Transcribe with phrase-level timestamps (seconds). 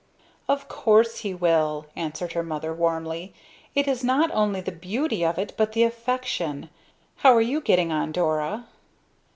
[0.49, 3.35] "Of course he will!" answered her mother, warmly.
[3.75, 6.71] "It is not only the beauty of it, but the affection!
[7.17, 8.65] How are you getting on, Dora?"